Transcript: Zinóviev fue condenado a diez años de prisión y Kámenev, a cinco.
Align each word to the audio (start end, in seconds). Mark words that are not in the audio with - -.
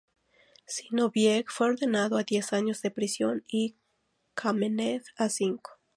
Zinóviev 0.67 1.45
fue 1.47 1.67
condenado 1.67 2.17
a 2.17 2.23
diez 2.23 2.53
años 2.53 2.81
de 2.81 2.89
prisión 2.89 3.43
y 3.47 3.75
Kámenev, 4.33 5.03
a 5.15 5.29
cinco. 5.29 5.73